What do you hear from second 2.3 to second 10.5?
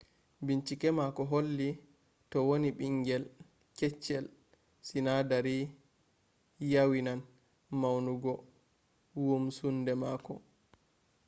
wonni bingel kettchel sinadari yawinan maunugo wumsunde mako